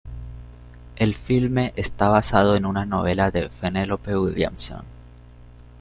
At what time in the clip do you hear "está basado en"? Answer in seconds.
1.75-2.65